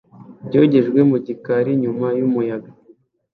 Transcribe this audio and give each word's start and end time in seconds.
byogejwe 0.47 0.99
mu 1.09 1.17
gikari 1.25 1.71
nyuma 1.81 2.07
yumuyaga 2.19 2.69